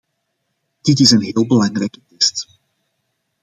Dit 0.81 0.99
is 0.99 1.11
een 1.11 1.21
heel 1.23 1.47
belangrijke 1.47 2.01
test. 2.07 2.47